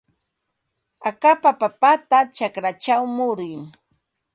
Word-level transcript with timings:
Akapa 1.09 1.49
papata 1.61 2.17
chakrachaw 2.35 3.01
muruy. 3.15 3.55